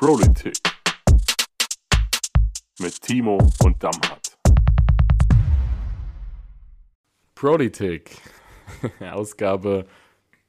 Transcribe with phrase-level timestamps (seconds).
[0.00, 0.56] Politik
[2.80, 4.38] mit Timo und Damhardt.
[7.34, 8.16] Politik.
[9.12, 9.84] Ausgabe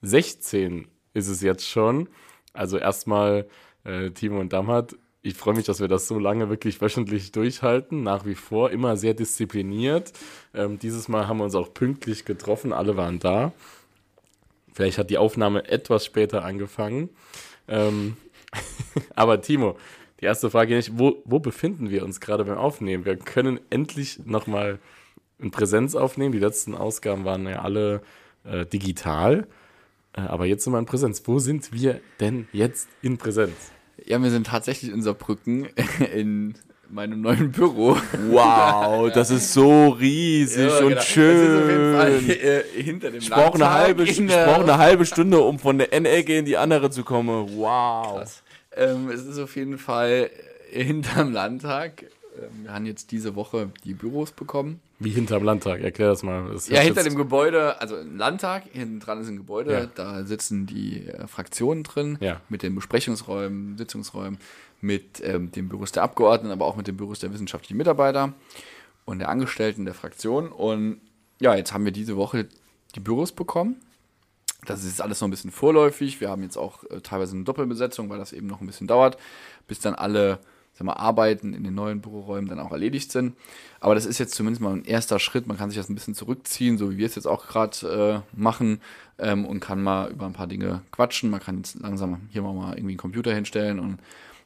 [0.03, 2.07] 16 ist es jetzt schon.
[2.53, 3.45] Also erstmal
[3.83, 4.95] äh, Timo und Damhardt.
[5.21, 8.03] Ich freue mich, dass wir das so lange wirklich wöchentlich durchhalten.
[8.03, 10.13] Nach wie vor immer sehr diszipliniert.
[10.53, 12.71] Ähm, dieses Mal haben wir uns auch pünktlich getroffen.
[12.71, 13.51] Alle waren da.
[14.71, 17.09] Vielleicht hat die Aufnahme etwas später angefangen.
[17.67, 18.15] Ähm,
[19.15, 19.77] aber Timo,
[20.19, 23.05] die erste Frage nicht, wo, wo befinden wir uns gerade beim Aufnehmen?
[23.05, 24.79] Wir können endlich nochmal
[25.39, 26.31] in Präsenz aufnehmen.
[26.31, 28.01] Die letzten Ausgaben waren ja alle
[28.43, 29.47] äh, digital.
[30.13, 31.23] Äh, aber jetzt sind wir in Präsenz.
[31.25, 33.71] Wo sind wir denn jetzt in Präsenz?
[34.05, 35.65] Ja, wir sind tatsächlich in Saarbrücken
[36.13, 36.55] in
[36.93, 37.97] meinem neuen Büro.
[38.29, 41.01] Wow, das ist so riesig Ja, und genau.
[41.01, 41.47] schön.
[41.47, 42.37] Das ist auf jeden Fall
[42.77, 45.91] äh, hinter dem ich brauche eine, halbe, ich brauch eine halbe Stunde, um von der
[45.93, 47.49] einen Ecke in die andere zu kommen.
[47.55, 48.41] Wow.
[48.75, 50.29] Ähm, es ist auf jeden Fall
[50.71, 52.03] äh, hinterm Landtag.
[52.37, 54.79] Ähm, wir haben jetzt diese Woche die Büros bekommen.
[54.99, 55.81] Wie hinterm Landtag?
[55.81, 56.51] Erklär das mal.
[56.53, 59.85] Das Ja, hinter dem Gebäude, also im Landtag, hinten dran ist ein Gebäude, Ja.
[59.95, 62.39] da sitzen die äh, Fraktionen drin, Ja.
[62.49, 64.37] mit den Besprechungsräumen, Sitzungsräumen,
[64.81, 68.33] mit ähm, den Büros der Abgeordneten, aber auch mit den Büros der wissenschaftlichen Mitarbeiter
[69.05, 70.49] und der Angestellten der Fraktion.
[70.49, 71.01] Und
[71.39, 72.47] ja, jetzt haben wir diese Woche
[72.95, 73.77] die Büros bekommen.
[74.65, 76.21] Das ist alles noch ein bisschen vorläufig.
[76.21, 79.17] Wir haben jetzt auch äh, teilweise eine Doppelbesetzung, weil das eben noch ein bisschen dauert,
[79.67, 80.39] bis dann alle
[80.73, 83.35] sag mal, Arbeiten in den neuen Büroräumen dann auch erledigt sind.
[83.79, 85.47] Aber das ist jetzt zumindest mal ein erster Schritt.
[85.47, 88.39] Man kann sich das ein bisschen zurückziehen, so wie wir es jetzt auch gerade äh,
[88.39, 88.81] machen
[89.17, 91.29] ähm, und kann mal über ein paar Dinge quatschen.
[91.29, 93.99] Man kann jetzt langsam hier mal, mal irgendwie einen Computer hinstellen und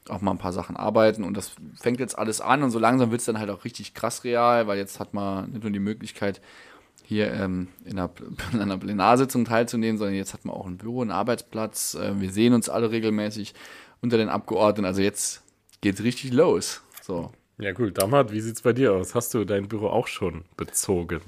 [0.09, 1.23] auch mal ein paar Sachen arbeiten.
[1.23, 3.93] Und das fängt jetzt alles an und so langsam wird es dann halt auch richtig
[3.93, 6.41] krass real, weil jetzt hat man nicht nur die Möglichkeit,
[7.03, 8.09] hier ähm, in, einer,
[8.53, 11.93] in einer Plenarsitzung teilzunehmen, sondern jetzt hat man auch ein Büro, einen Arbeitsplatz.
[11.95, 13.53] Äh, wir sehen uns alle regelmäßig
[14.01, 14.85] unter den Abgeordneten.
[14.85, 15.43] Also jetzt
[15.81, 16.81] geht's richtig los.
[17.01, 17.31] So.
[17.57, 17.91] Ja, cool.
[17.91, 19.15] Damhat, wie sieht's bei dir aus?
[19.15, 21.21] Hast du dein Büro auch schon bezogen?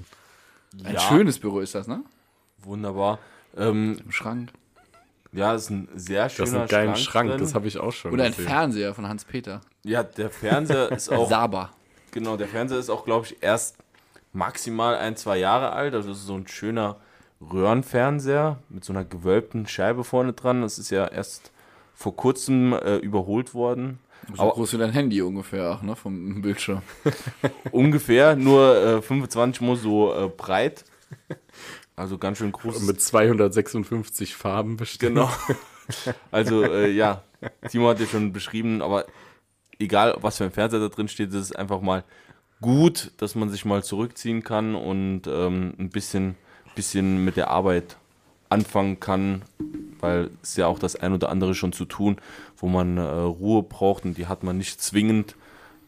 [0.84, 1.00] Ein Ja.
[1.00, 2.02] schönes Büro ist das, ne?
[2.62, 3.18] Wunderbar.
[3.56, 4.50] Ähm, Im Schrank.
[5.32, 7.40] Ja, das ist ein sehr Das schöner ist ein geiler Schrank, drin.
[7.40, 8.12] das habe ich auch schon.
[8.12, 8.32] Oder ein.
[8.32, 9.60] Fernseher von Hans-Peter.
[9.84, 11.70] Ja, der Fernseher ist auch, Saba.
[12.10, 13.76] genau, der Fernseher ist auch, glaube ich, erst
[14.32, 15.94] maximal ein, zwei Jahre alt.
[15.94, 16.96] Also das ist so ein schöner
[17.40, 20.62] Röhrenfernseher mit so einer gewölbten Scheibe vorne dran.
[20.62, 21.50] Das ist ja erst
[21.94, 23.98] vor kurzem äh, überholt worden.
[24.34, 25.96] So Aber- groß wie dein Handy ungefähr auch, ne?
[25.96, 26.82] Vom Bildschirm.
[27.72, 30.84] Ungefähr nur äh, 25 mal so äh, breit.
[31.98, 32.82] Also ganz schön groß.
[32.82, 35.16] Mit 256 Farben bestimmt.
[35.16, 35.30] Genau.
[36.30, 37.22] Also äh, ja,
[37.70, 39.06] Timo hat ja schon beschrieben, aber
[39.78, 42.04] egal, was für ein Fernseher da drin steht, es ist einfach mal
[42.60, 46.34] gut, dass man sich mal zurückziehen kann und ähm, ein bisschen,
[46.74, 47.96] bisschen mit der Arbeit
[48.50, 49.40] anfangen kann,
[50.00, 52.18] weil es ja auch das ein oder andere schon zu tun,
[52.58, 55.36] wo man äh, Ruhe braucht und die hat man nicht zwingend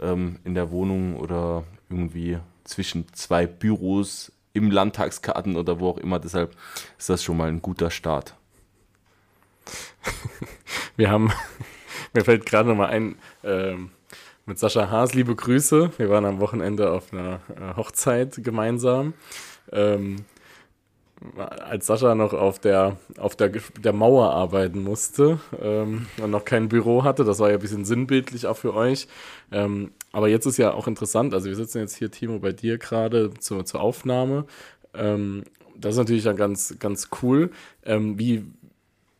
[0.00, 6.18] ähm, in der Wohnung oder irgendwie zwischen zwei Büros im Landtagsgarten oder wo auch immer.
[6.18, 6.56] Deshalb
[6.98, 8.34] ist das schon mal ein guter Start.
[10.96, 11.32] Wir haben,
[12.12, 13.90] mir fällt gerade noch mal ein, ähm,
[14.46, 15.92] mit Sascha Haas, liebe Grüße.
[15.96, 19.14] Wir waren am Wochenende auf einer äh, Hochzeit gemeinsam.
[19.70, 20.24] Ähm,
[21.36, 26.68] als Sascha noch auf der, auf der, der Mauer arbeiten musste ähm, und noch kein
[26.68, 29.06] Büro hatte, das war ja ein bisschen sinnbildlich auch für euch.
[29.52, 32.78] Ähm, aber jetzt ist ja auch interessant, also wir sitzen jetzt hier, Timo, bei dir
[32.78, 34.46] gerade zur, zur Aufnahme.
[34.94, 35.44] Ähm,
[35.76, 37.50] das ist natürlich dann ganz, ganz cool.
[37.84, 38.44] Ähm, wie,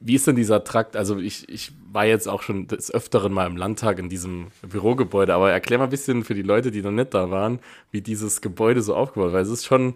[0.01, 0.97] wie ist denn dieser Trakt?
[0.97, 5.35] Also ich, ich war jetzt auch schon des Öfteren mal im Landtag in diesem Bürogebäude,
[5.35, 7.61] aber erklär mal ein bisschen für die Leute, die noch nicht da waren,
[7.91, 9.33] wie dieses Gebäude so aufgebaut.
[9.33, 9.95] Weil es ist schon,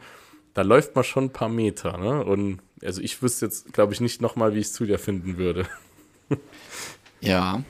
[0.54, 2.24] da läuft man schon ein paar Meter, ne?
[2.24, 5.36] Und also ich wüsste jetzt, glaube ich, nicht nochmal, wie ich es zu dir finden
[5.36, 5.66] würde.
[7.20, 7.62] Ja.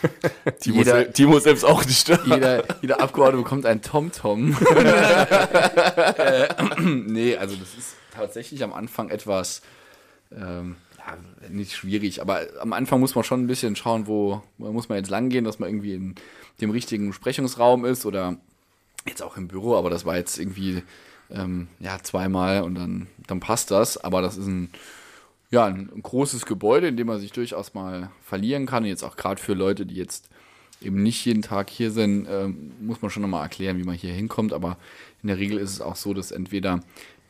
[0.60, 2.08] Timo, Jeder- sel- Timo selbst auch nicht.
[2.26, 4.56] Jeder, jeder Abgeordnete bekommt einen TomTom.
[6.16, 6.48] äh,
[6.80, 9.60] nee, also das ist tatsächlich am Anfang etwas,
[10.34, 11.18] ähm, ja,
[11.50, 14.96] nicht schwierig, aber am Anfang muss man schon ein bisschen schauen, wo, wo muss man
[14.96, 16.14] jetzt langgehen, dass man irgendwie in
[16.62, 18.38] dem richtigen Besprechungsraum ist oder
[19.06, 20.82] jetzt auch im Büro, aber das war jetzt irgendwie
[21.30, 24.70] ähm, ja, zweimal und dann, dann passt das, aber das ist ein
[25.54, 28.82] ja, ein, großes Gebäude, in dem man sich durchaus mal verlieren kann.
[28.82, 30.28] Und jetzt auch gerade für Leute, die jetzt
[30.82, 34.12] eben nicht jeden Tag hier sind, ähm, muss man schon nochmal erklären, wie man hier
[34.12, 34.52] hinkommt.
[34.52, 34.78] Aber
[35.22, 36.80] in der Regel ist es auch so, dass entweder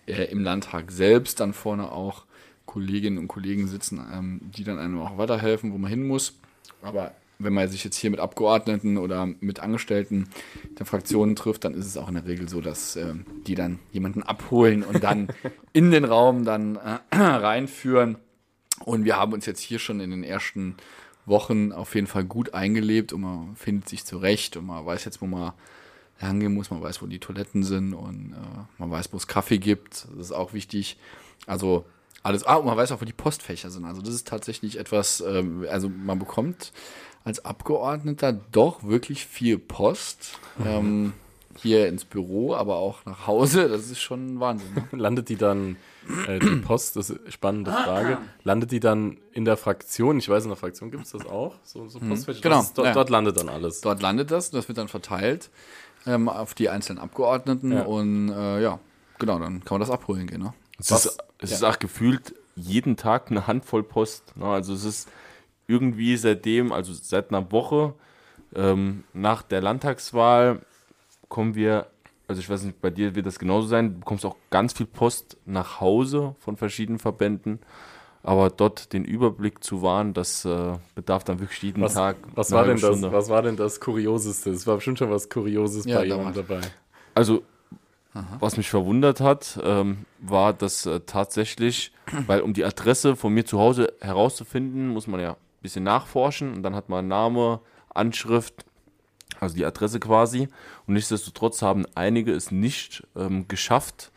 [0.06, 2.24] äh, im Landtag selbst dann vorne auch
[2.64, 6.34] Kolleginnen und Kollegen sitzen, ähm, die dann einem auch weiterhelfen, wo man hin muss.
[6.82, 10.28] Aber wenn man sich jetzt hier mit Abgeordneten oder mit Angestellten
[10.78, 13.78] der Fraktionen trifft, dann ist es auch in der Regel so, dass ähm, die dann
[13.92, 15.28] jemanden abholen und dann
[15.72, 18.16] in den Raum dann äh, reinführen.
[18.84, 20.76] Und wir haben uns jetzt hier schon in den ersten
[21.26, 25.22] Wochen auf jeden Fall gut eingelebt und man findet sich zurecht und man weiß jetzt,
[25.22, 25.52] wo man
[26.16, 29.58] herangehen muss, man weiß, wo die Toiletten sind und äh, man weiß, wo es Kaffee
[29.58, 30.06] gibt.
[30.16, 30.98] Das ist auch wichtig.
[31.46, 31.84] Also
[32.22, 33.84] alles, ah, und man weiß auch, wo die Postfächer sind.
[33.84, 36.72] Also das ist tatsächlich etwas, ähm, also man bekommt
[37.24, 40.38] als Abgeordneter doch wirklich viel Post.
[40.64, 41.12] Ähm,
[41.56, 43.68] hier ins Büro, aber auch nach Hause.
[43.68, 44.74] Das ist schon Wahnsinn.
[44.74, 44.88] Ne?
[44.98, 45.76] Landet die dann,
[46.26, 50.18] äh, die Post, das ist eine spannende Frage, landet die dann in der Fraktion?
[50.18, 52.40] Ich weiß, in der Fraktion gibt es das auch, so, so Postfächer.
[52.40, 52.92] Genau, Das ist- Dort, ja.
[52.92, 53.80] dort landet dann alles.
[53.82, 55.48] Dort landet das, das wird dann verteilt
[56.06, 57.82] ähm, auf die einzelnen Abgeordneten Ja.
[57.84, 58.80] und äh, ja,
[59.20, 60.42] genau, dann kann man das abholen gehen.
[60.42, 60.52] Ne?
[60.80, 64.36] Es, ist, es ist auch gefühlt jeden Tag eine Handvoll Post.
[64.36, 64.44] Ne?
[64.46, 65.08] Also es ist
[65.66, 67.94] irgendwie seitdem, also seit einer Woche
[68.54, 70.60] ähm, nach der Landtagswahl
[71.28, 71.86] kommen wir,
[72.28, 74.86] also ich weiß nicht, bei dir wird das genauso sein, du bekommst auch ganz viel
[74.86, 77.58] Post nach Hause von verschiedenen Verbänden.
[78.22, 82.16] Aber dort den Überblick zu wahren, das äh, bedarf dann wirklich jeden Was, Tag.
[82.34, 84.48] was, war denn das, was war denn das Kurioseste?
[84.50, 86.60] Es war bestimmt schon was Kurioses Ja, bei jemandem dabei.
[87.14, 87.42] Also,
[88.40, 91.92] was mich verwundert hat, ähm, war, dass äh, tatsächlich,
[92.26, 96.62] weil um die Adresse von mir zu Hause herauszufinden, muss man ja bisschen nachforschen und
[96.62, 97.60] dann hat man Name,
[97.92, 98.64] Anschrift,
[99.40, 100.48] also die Adresse quasi.
[100.86, 104.12] Und nichtsdestotrotz haben einige es nicht ähm, geschafft.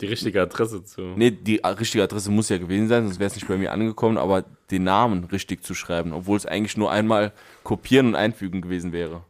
[0.00, 1.00] Die richtige Adresse zu.
[1.16, 3.72] Nee, die a- richtige Adresse muss ja gewesen sein, sonst wäre es nicht bei mir
[3.72, 7.32] angekommen, aber den Namen richtig zu schreiben, obwohl es eigentlich nur einmal
[7.64, 9.22] kopieren und einfügen gewesen wäre.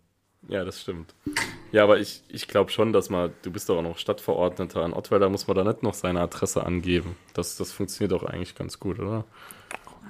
[0.49, 1.15] Ja, das stimmt.
[1.73, 4.93] Ja, aber ich, ich glaube schon, dass man, du bist doch auch noch Stadtverordneter in
[4.95, 7.17] Ottweiler, muss man da nicht noch seine Adresse angeben.
[7.35, 9.25] Das, das funktioniert doch eigentlich ganz gut, oder?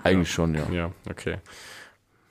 [0.04, 0.68] Eigentlich schon, ja.
[0.72, 1.38] Ja, okay.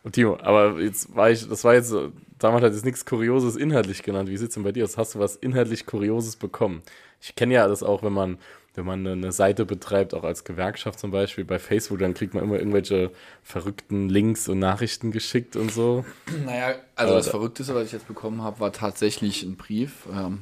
[0.04, 1.94] Und Timo, aber jetzt war ich, das war jetzt,
[2.39, 4.30] damals hat jetzt nichts Kurioses inhaltlich genannt.
[4.30, 4.98] Wie sieht's denn bei dir aus?
[4.98, 6.81] Hast du was inhaltlich Kurioses bekommen?
[7.21, 8.38] Ich kenne ja das auch, wenn man,
[8.75, 12.33] wenn man eine, eine Seite betreibt, auch als Gewerkschaft zum Beispiel bei Facebook, dann kriegt
[12.36, 13.12] man immer irgendwelche
[13.44, 16.06] verrückten Links und Nachrichten geschickt und so.
[16.45, 20.07] Naja, also Aber das da- Verrückteste, was ich jetzt bekommen habe, war tatsächlich ein Brief
[20.13, 20.42] ähm,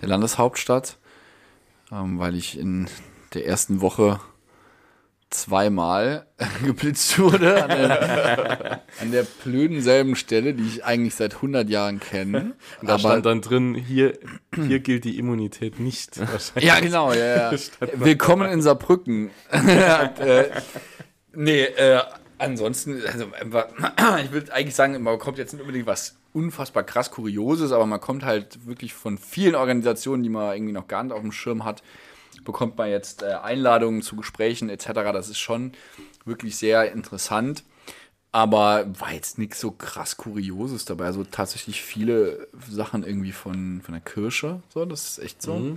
[0.00, 0.96] der Landeshauptstadt,
[1.90, 2.88] ähm, weil ich in
[3.34, 4.20] der ersten Woche
[5.34, 6.26] zweimal
[6.64, 12.00] geblitzt wurde an der, an der blöden selben Stelle, die ich eigentlich seit 100 Jahren
[12.00, 12.54] kenne.
[12.80, 14.18] Und da stand dann drin, hier,
[14.54, 16.18] hier gilt die Immunität nicht.
[16.18, 16.52] Wahrscheinlich.
[16.72, 17.58] Ja, genau, ja, ja.
[17.94, 19.30] Willkommen in Saarbrücken.
[19.50, 20.50] äh,
[21.32, 22.00] nee, äh,
[22.38, 23.26] ansonsten, also,
[24.24, 28.00] ich würde eigentlich sagen, man bekommt jetzt nicht unbedingt was unfassbar krass Kurioses, aber man
[28.00, 31.64] kommt halt wirklich von vielen Organisationen, die man irgendwie noch gar nicht auf dem Schirm
[31.64, 31.82] hat,
[32.44, 34.86] bekommt man jetzt äh, Einladungen zu Gesprächen etc.
[35.12, 35.72] Das ist schon
[36.24, 37.64] wirklich sehr interessant.
[38.34, 41.04] Aber war jetzt nichts so krass Kurioses dabei.
[41.04, 44.62] Also tatsächlich viele Sachen irgendwie von, von der Kirche.
[44.72, 45.76] So, das ist echt so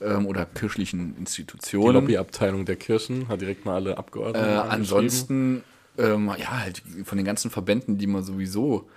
[0.00, 1.94] ähm, oder kirchlichen Die Institutionen.
[1.94, 4.70] Lobbyabteilung der Kirchen hat direkt mal alle Äh, Abgeordneten angeschrieben.
[4.70, 5.64] ansonsten,
[5.96, 8.88] ähm, ja, halt von den ganzen Verbänden, die man sowieso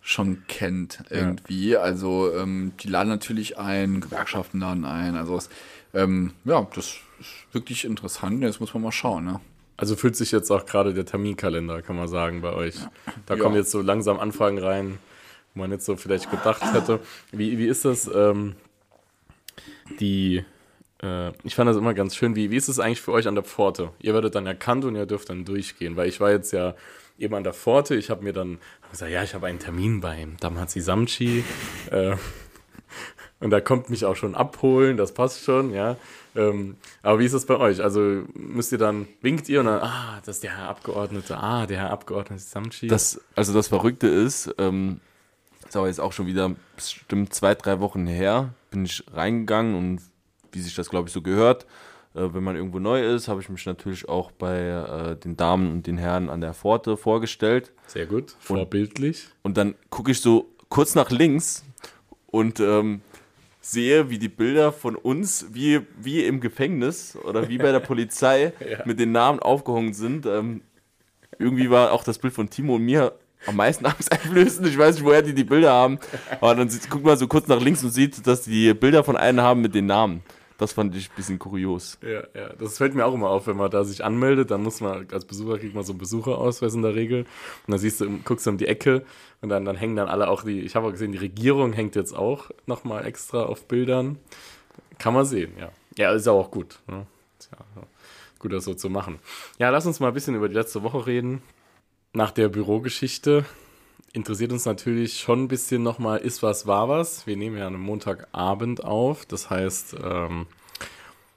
[0.00, 1.76] schon kennt irgendwie.
[1.76, 5.16] Also ähm, die laden natürlich ein, Gewerkschaften laden ein.
[5.16, 5.48] Also es,
[5.94, 8.42] ähm, ja, das ist wirklich interessant.
[8.42, 9.24] Jetzt muss man mal schauen.
[9.24, 9.40] Ne?
[9.76, 12.76] Also fühlt sich jetzt auch gerade der Terminkalender, kann man sagen, bei euch.
[13.26, 13.40] Da Ja.
[13.42, 14.98] kommen jetzt so langsam Anfragen rein,
[15.54, 17.00] wo man jetzt so vielleicht gedacht hätte.
[17.32, 18.08] Wie, wie ist das?
[18.14, 18.54] Ähm,
[20.00, 20.44] die,
[21.02, 22.36] äh, ich fand das immer ganz schön.
[22.36, 23.90] Wie, wie ist es eigentlich für euch an der Pforte?
[24.00, 26.74] Ihr werdet dann erkannt und ihr dürft dann durchgehen, weil ich war jetzt ja
[27.18, 27.94] eben an der Pforte.
[27.94, 28.58] Ich habe mir dann
[28.90, 31.44] gesagt, ja, ich habe einen Termin beim Damhazi Samchi.
[31.90, 32.16] Äh,
[33.42, 35.96] und da kommt mich auch schon abholen, das passt schon, ja.
[36.34, 37.82] Ähm, aber wie ist das bei euch?
[37.82, 41.66] Also müsst ihr dann, winkt ihr und dann, ah, das ist der Herr Abgeordnete, ah,
[41.66, 42.86] der Herr Abgeordnete Samchi.
[42.86, 45.00] Das, also das Verrückte ist, ähm,
[45.66, 50.00] ist aber jetzt auch schon wieder bestimmt zwei, drei Wochen her, bin ich reingegangen und
[50.52, 51.66] wie sich das, glaube ich, so gehört,
[52.14, 55.70] äh, wenn man irgendwo neu ist, habe ich mich natürlich auch bei äh, den Damen
[55.70, 57.72] und den Herren an der Pforte vorgestellt.
[57.86, 59.28] Sehr gut, vorbildlich.
[59.42, 61.64] Und dann gucke ich so kurz nach links
[62.26, 63.02] und ähm,
[63.62, 68.52] sehe, wie die Bilder von uns, wie, wie im Gefängnis oder wie bei der Polizei,
[68.84, 70.26] mit den Namen aufgehangen sind.
[70.26, 70.62] Ähm,
[71.38, 73.14] irgendwie war auch das Bild von Timo und mir
[73.46, 74.68] am meisten angsteinflößend.
[74.68, 75.98] Ich weiß nicht, woher die die Bilder haben.
[76.40, 79.16] Aber dann sieht, guckt man so kurz nach links und sieht, dass die Bilder von
[79.16, 80.22] einem haben mit den Namen.
[80.62, 81.98] Das fand ich ein bisschen kurios.
[82.02, 84.80] Ja, ja, das fällt mir auch immer auf, wenn man da sich anmeldet, dann muss
[84.80, 87.22] man, als Besucher kriegt man so einen Besucherausweis in der Regel
[87.66, 89.04] und dann siehst du, guckst du um die Ecke
[89.40, 91.96] und dann, dann hängen dann alle auch die, ich habe auch gesehen, die Regierung hängt
[91.96, 94.20] jetzt auch nochmal extra auf Bildern.
[94.98, 95.72] Kann man sehen, ja.
[95.96, 96.78] Ja, ist auch gut.
[96.86, 97.08] Ne?
[97.40, 97.82] Ist ja
[98.38, 99.18] gut, das so zu machen.
[99.58, 101.42] Ja, lass uns mal ein bisschen über die letzte Woche reden.
[102.12, 103.44] Nach der Bürogeschichte
[104.12, 107.26] interessiert uns natürlich schon ein bisschen nochmal, ist was, war was.
[107.26, 109.24] Wir nehmen ja am Montagabend auf.
[109.26, 110.46] Das heißt, ähm,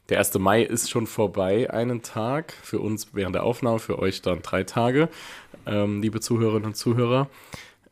[0.09, 0.35] der 1.
[0.39, 2.53] Mai ist schon vorbei, einen Tag.
[2.53, 5.09] Für uns während der Aufnahme, für euch dann drei Tage.
[5.65, 7.29] ähm, liebe Zuhörerinnen und Zuhörer.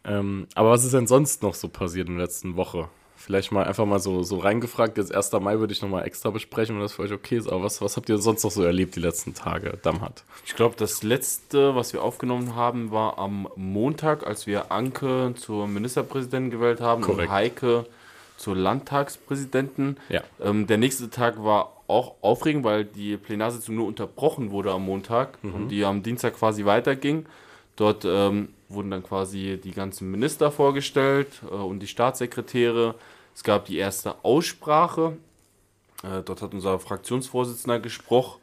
[0.05, 2.89] Ähm, aber was ist denn sonst noch so passiert in der letzten Woche?
[3.25, 4.97] Vielleicht mal einfach mal so, so reingefragt.
[4.97, 5.31] Jetzt 1.
[5.39, 7.47] Mai würde ich nochmal extra besprechen, wenn das für euch okay ist.
[7.47, 10.25] Aber was, was habt ihr sonst noch so erlebt die letzten Tage, Damhat?
[10.45, 15.69] Ich glaube, das letzte, was wir aufgenommen haben, war am Montag, als wir Anke zur
[15.69, 17.29] Ministerpräsidentin gewählt haben Korrekt.
[17.29, 17.85] und Heike
[18.35, 19.95] zur Landtagspräsidentin.
[20.09, 20.21] Ja.
[20.43, 25.37] Ähm, der nächste Tag war auch aufregend, weil die Plenarsitzung nur unterbrochen wurde am Montag
[25.43, 27.25] und die am Dienstag quasi weiterging.
[27.75, 32.95] Dort ähm, wurden dann quasi die ganzen Minister vorgestellt äh, und die Staatssekretäre.
[33.35, 35.17] Es gab die erste Aussprache.
[36.03, 38.39] Äh, dort hat unser Fraktionsvorsitzender gesprochen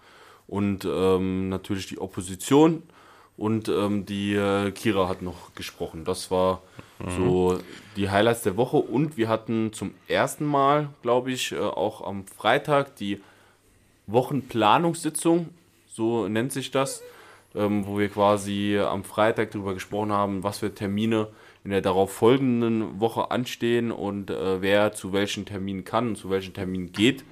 [0.49, 2.83] und ähm, natürlich die Opposition
[3.37, 6.05] und ähm, die äh, Kira hat noch gesprochen.
[6.05, 6.61] Das war
[7.17, 7.59] so
[7.97, 12.27] die Highlights der Woche und wir hatten zum ersten Mal, glaube ich, äh, auch am
[12.27, 13.23] Freitag die
[14.07, 15.49] Wochenplanungssitzung,
[15.87, 17.03] so nennt sich das,
[17.55, 21.29] ähm, wo wir quasi am Freitag darüber gesprochen haben, was für Termine
[21.65, 26.31] in der darauf folgenden Woche anstehen und äh, wer zu welchen Terminen kann und zu
[26.31, 27.25] welchen Terminen geht.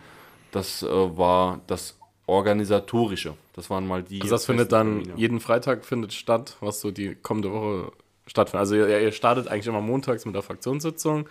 [0.51, 3.35] Das äh, war das Organisatorische.
[3.55, 4.21] Das waren mal die.
[4.21, 5.19] Also das findet dann Termine.
[5.19, 7.93] jeden Freitag findet statt, was so die kommende Woche
[8.27, 8.61] stattfindet.
[8.61, 11.29] Also ihr, ihr startet eigentlich immer montags mit der Fraktionssitzung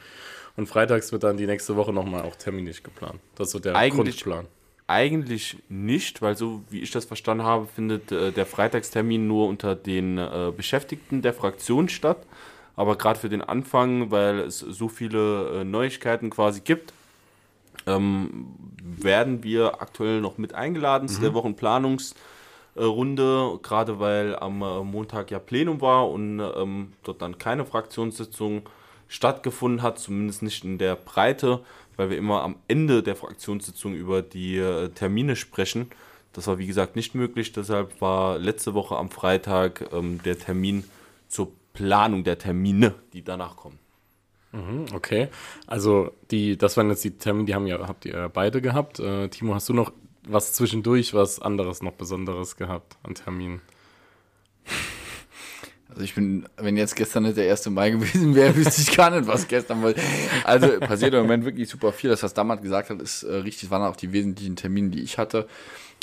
[0.56, 3.20] und freitags wird dann die nächste Woche nochmal auch terminlich geplant.
[3.36, 4.48] Das ist so der Eigentlich- Grundplan.
[4.90, 9.76] Eigentlich nicht, weil so wie ich das verstanden habe, findet äh, der Freitagstermin nur unter
[9.76, 12.26] den äh, Beschäftigten der Fraktion statt.
[12.78, 16.94] Aber gerade für den Anfang, weil es so viele äh, Neuigkeiten quasi gibt,
[17.86, 25.32] ähm, werden wir aktuell noch mit eingeladen zu der Wochenplanungsrunde, gerade weil am äh, Montag
[25.32, 28.62] ja Plenum war und ähm, dort dann keine Fraktionssitzung
[29.08, 31.62] stattgefunden hat, zumindest nicht in der Breite,
[31.96, 35.90] weil wir immer am Ende der Fraktionssitzung über die äh, Termine sprechen.
[36.34, 40.84] Das war wie gesagt nicht möglich, deshalb war letzte Woche am Freitag ähm, der Termin
[41.28, 43.80] zur Planung der Termine, die danach kommen.
[44.94, 45.30] Okay,
[45.66, 49.00] also die, das waren jetzt die Termine, die haben ja, habt ihr beide gehabt.
[49.00, 49.92] Äh, Timo, hast du noch
[50.28, 53.62] was zwischendurch, was anderes noch Besonderes gehabt an Terminen?
[55.98, 57.72] Also ich bin, wenn jetzt gestern nicht der 1.
[57.72, 59.96] Mai gewesen wäre, wüsste ich gar nicht, was gestern war.
[60.44, 62.12] Also passiert im Moment wirklich super viel.
[62.12, 65.18] Das, was Damat gesagt hat, ist äh, richtig, waren auch die wesentlichen Termine, die ich
[65.18, 65.48] hatte.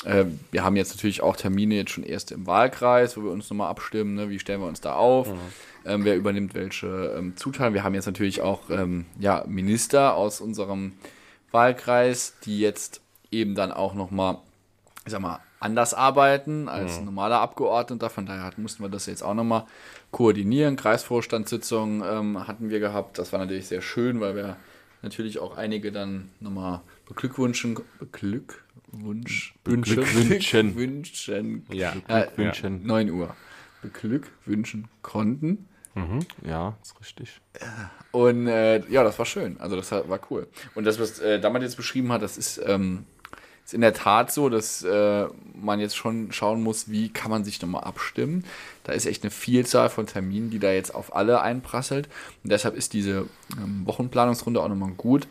[0.03, 3.49] Äh, wir haben jetzt natürlich auch Termine jetzt schon erst im Wahlkreis, wo wir uns
[3.49, 4.29] nochmal abstimmen, ne?
[4.29, 5.29] wie stellen wir uns da auf,
[5.85, 7.73] ähm, wer übernimmt welche ähm, Zutaten.
[7.73, 10.91] Wir haben jetzt natürlich auch ähm, ja, Minister aus unserem
[11.51, 12.99] Wahlkreis, die jetzt
[13.31, 14.39] eben dann auch nochmal
[15.05, 18.09] ich sag mal, anders arbeiten als ein normaler Abgeordneter.
[18.09, 19.65] Von daher mussten wir das jetzt auch nochmal
[20.11, 20.75] koordinieren.
[20.75, 23.17] Kreisvorstandssitzungen ähm, hatten wir gehabt.
[23.17, 24.55] Das war natürlich sehr schön, weil wir
[25.01, 30.73] natürlich auch einige dann nochmal beglückwünschen, beglückwunsch, Beglückwünschen.
[30.75, 31.93] beglückwünschen, Ja.
[32.07, 32.85] äh, Wünschen.
[32.85, 33.35] 9 Uhr,
[33.81, 35.67] beglückwünschen konnten.
[36.45, 37.39] Ja, ist richtig.
[38.11, 39.57] Und äh, ja, das war schön.
[39.61, 40.45] Also das war cool.
[40.75, 43.05] Und das, was äh, Damat jetzt beschrieben hat, das ist, ähm,
[43.65, 45.25] ist in der Tat so, dass äh,
[45.59, 48.45] man jetzt schon schauen muss, wie kann man sich nochmal abstimmen.
[48.83, 52.07] Da ist echt eine Vielzahl von Terminen, die da jetzt auf alle einprasselt.
[52.43, 53.25] Und deshalb ist diese
[53.57, 55.27] ähm, Wochenplanungsrunde auch nochmal gut.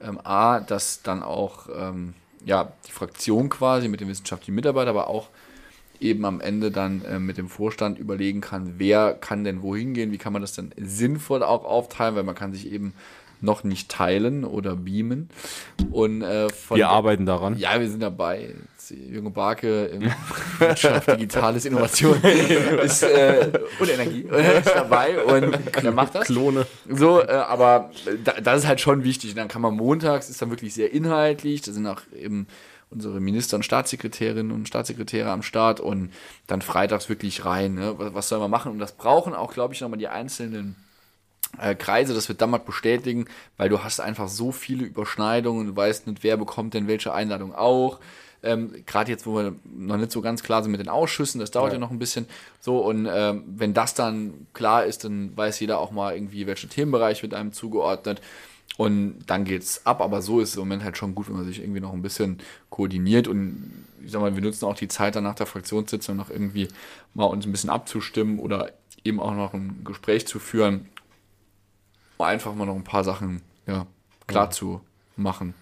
[0.00, 2.14] Ähm, A, dass dann auch ähm,
[2.44, 5.28] ja, die Fraktion quasi mit den wissenschaftlichen Mitarbeitern, aber auch
[6.00, 10.12] eben am Ende dann äh, mit dem Vorstand überlegen kann, wer kann denn wohin gehen,
[10.12, 12.94] wie kann man das dann sinnvoll auch aufteilen, weil man kann sich eben
[13.40, 15.28] noch nicht teilen oder beamen.
[15.90, 17.56] Und äh, von Wir arbeiten daran.
[17.58, 18.54] ja, wir sind dabei.
[18.88, 20.12] Junge Barke im
[20.58, 22.22] Wirtschaft, Digitales Innovation
[22.84, 23.50] ist, äh,
[23.80, 26.26] und Energie ist dabei und der macht das.
[26.26, 26.66] Klone.
[26.88, 27.90] So, äh, aber
[28.22, 29.30] da, das ist halt schon wichtig.
[29.30, 32.46] Und dann kann man montags, ist dann wirklich sehr inhaltlich, da sind auch eben
[32.90, 36.12] unsere Minister und Staatssekretärinnen und Staatssekretäre am Start und
[36.46, 37.74] dann freitags wirklich rein.
[37.74, 37.94] Ne?
[37.98, 38.70] Was, was soll man machen?
[38.72, 40.76] Und das brauchen auch, glaube ich, nochmal die einzelnen
[41.60, 46.06] äh, Kreise, das wird Dammert bestätigen, weil du hast einfach so viele Überschneidungen, du weißt
[46.06, 48.00] nicht, wer bekommt denn welche Einladung auch.
[48.42, 51.50] Ähm, Gerade jetzt, wo wir noch nicht so ganz klar sind mit den Ausschüssen, das
[51.50, 52.26] dauert ja, noch ein bisschen.
[52.60, 56.68] So, und ähm, wenn das dann klar ist, dann weiß jeder auch mal irgendwie, welcher
[56.68, 58.20] Themenbereich wird einem zugeordnet.
[58.76, 61.46] Und dann geht's ab, aber so ist es im Moment halt schon gut, wenn man
[61.46, 65.16] sich irgendwie noch ein bisschen koordiniert und ich sag mal, wir nutzen auch die Zeit
[65.16, 66.68] dann nach der Fraktionssitzung noch irgendwie
[67.14, 68.70] mal uns ein bisschen abzustimmen oder
[69.02, 70.88] eben auch noch ein Gespräch zu führen,
[72.18, 73.86] einfach mal noch ein paar Sachen ja,
[74.26, 74.80] klar zu
[75.16, 75.54] machen.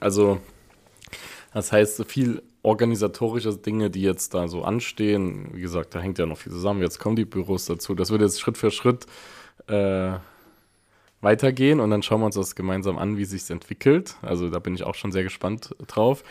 [0.00, 0.40] Also,
[1.52, 6.18] das heißt, so viel organisatorische Dinge, die jetzt da so anstehen, wie gesagt, da hängt
[6.18, 6.82] ja noch viel zusammen.
[6.82, 7.94] Jetzt kommen die Büros dazu.
[7.94, 9.06] Das wird jetzt Schritt für Schritt
[9.68, 10.12] äh,
[11.20, 14.16] weitergehen und dann schauen wir uns das gemeinsam an, wie sich entwickelt.
[14.22, 16.22] Also da bin ich auch schon sehr gespannt drauf.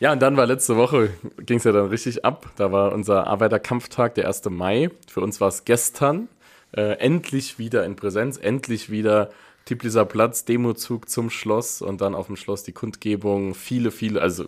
[0.00, 2.50] Ja, und dann war letzte Woche, ging es ja dann richtig ab.
[2.56, 4.44] Da war unser Arbeiterkampftag, der 1.
[4.50, 4.90] Mai.
[5.06, 6.28] Für uns war es gestern.
[6.72, 9.30] Äh, endlich wieder in Präsenz, endlich wieder
[9.64, 13.54] Tibliser Platz, Demozug zum Schloss und dann auf dem Schloss die Kundgebung.
[13.54, 14.46] Viele, viele, also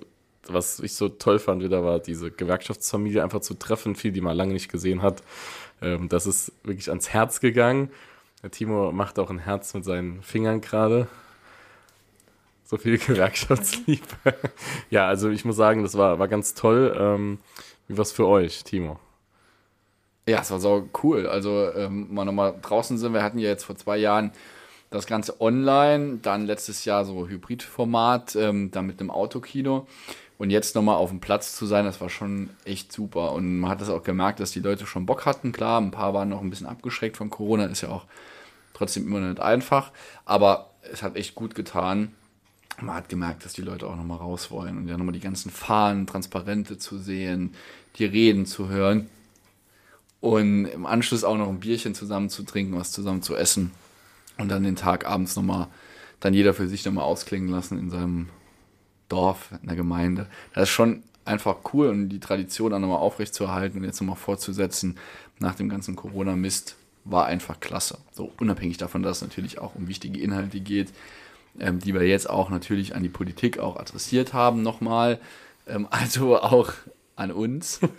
[0.49, 4.37] was ich so toll fand wieder war, diese Gewerkschaftsfamilie einfach zu treffen, viel, die man
[4.37, 5.23] lange nicht gesehen hat.
[5.81, 7.90] Ähm, das ist wirklich ans Herz gegangen.
[8.43, 11.07] Der Timo macht auch ein Herz mit seinen Fingern gerade.
[12.64, 14.02] So viel Gewerkschaftsliebe.
[14.90, 16.95] ja, also ich muss sagen, das war, war ganz toll.
[16.99, 17.38] Ähm,
[17.88, 18.99] wie was für euch, Timo?
[20.26, 21.26] Ja, es war so cool.
[21.26, 23.12] Also, ähm, mal nochmal draußen sind.
[23.12, 24.33] Wir hatten ja jetzt vor zwei Jahren
[24.90, 29.87] das Ganze online, dann letztes Jahr so Hybridformat, ähm, dann mit einem Autokino.
[30.38, 33.33] Und jetzt nochmal auf dem Platz zu sein, das war schon echt super.
[33.33, 35.52] Und man hat das auch gemerkt, dass die Leute schon Bock hatten.
[35.52, 38.07] Klar, ein paar waren noch ein bisschen abgeschreckt von Corona, ist ja auch
[38.73, 39.93] trotzdem immer nicht einfach.
[40.25, 42.12] Aber es hat echt gut getan.
[42.81, 45.50] Man hat gemerkt, dass die Leute auch nochmal raus wollen und ja nochmal die ganzen
[45.50, 47.54] Fahnen, Transparente zu sehen,
[47.99, 49.09] die Reden zu hören
[50.25, 53.73] und im Anschluss auch noch ein Bierchen zusammen zu trinken, was zusammen zu essen
[54.38, 55.66] und dann den Tag abends nochmal,
[56.21, 58.31] dann jeder für sich nochmal ausklingen lassen in seinem
[59.11, 60.26] Dorf, in der Gemeinde.
[60.54, 64.97] Das ist schon einfach cool und die Tradition auch nochmal aufrechtzuerhalten und jetzt nochmal fortzusetzen
[65.40, 67.99] nach dem ganzen Corona-Mist war einfach klasse.
[68.12, 70.95] So unabhängig davon, dass es natürlich auch um wichtige Inhalte geht,
[71.61, 75.21] ähm, die wir jetzt auch natürlich an die Politik auch adressiert haben nochmal.
[75.66, 76.73] Ähm, also auch
[77.16, 77.80] an uns.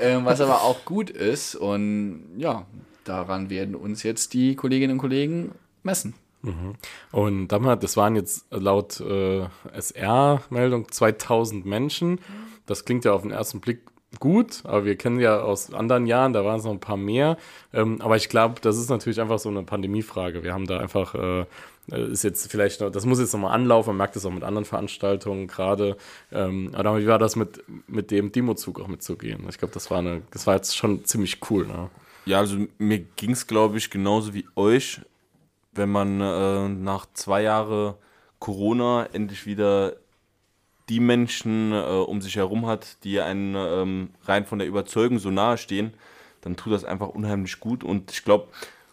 [0.00, 1.54] ähm, was aber auch gut ist.
[1.54, 2.66] Und ja,
[3.04, 6.14] daran werden uns jetzt die Kolleginnen und Kollegen messen.
[6.42, 6.74] Mhm.
[7.12, 12.20] Und damals, das waren jetzt laut äh, SR-Meldung 2000 Menschen.
[12.66, 13.82] Das klingt ja auf den ersten Blick
[14.18, 17.36] gut, aber wir kennen ja aus anderen Jahren, da waren es noch ein paar mehr.
[17.72, 20.42] Ähm, aber ich glaube, das ist natürlich einfach so eine Pandemiefrage.
[20.42, 21.46] Wir haben da einfach, äh,
[21.90, 24.64] ist jetzt vielleicht noch, das muss jetzt nochmal anlaufen, man merkt das auch mit anderen
[24.64, 25.96] Veranstaltungen gerade.
[26.32, 29.46] Ähm, aber wie war das mit, mit dem Demozug auch mitzugehen?
[29.48, 31.90] Ich glaube, das war eine, das war jetzt schon ziemlich cool, ne?
[32.26, 35.00] Ja, also mir ging es, glaube ich, genauso wie euch,
[35.72, 37.94] wenn man äh, nach zwei Jahren
[38.38, 39.96] Corona endlich wieder
[40.88, 45.30] die Menschen äh, um sich herum hat, die einen ähm, rein von der Überzeugung so
[45.30, 45.94] nahe stehen,
[46.40, 47.84] dann tut das einfach unheimlich gut.
[47.84, 48.48] Und ich glaube,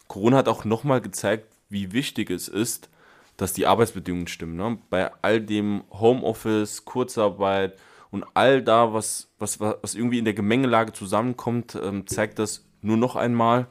[0.07, 2.89] Corona hat auch nochmal gezeigt, wie wichtig es ist,
[3.37, 4.55] dass die Arbeitsbedingungen stimmen.
[4.55, 4.77] Ne?
[4.89, 7.77] Bei all dem Homeoffice, Kurzarbeit
[8.09, 12.97] und all da, was, was, was irgendwie in der Gemengelage zusammenkommt, ähm, zeigt das nur
[12.97, 13.67] noch einmal,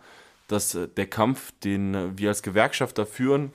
[0.49, 3.53] dass äh, der Kampf, den wir als Gewerkschafter führen,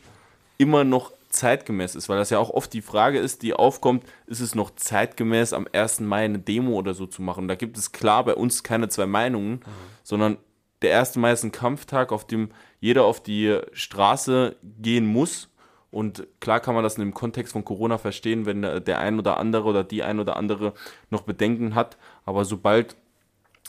[0.58, 4.42] immer noch zeitgemäß ist, weil das ja auch oft die Frage ist, die aufkommt, ist
[4.42, 6.02] es noch zeitgemäß am 1.
[6.02, 7.48] Mai eine Demo oder so zu machen?
[7.48, 9.64] Da gibt es klar bei uns keine zwei Meinungen, mhm.
[10.04, 10.38] sondern
[10.82, 11.16] der 1.
[11.18, 15.50] Mai ist ein Kampftag, auf dem jeder auf die Straße gehen muss.
[15.92, 19.38] Und klar kann man das in dem Kontext von Corona verstehen, wenn der ein oder
[19.38, 20.74] andere oder die ein oder andere
[21.10, 21.98] noch Bedenken hat.
[22.26, 22.96] Aber sobald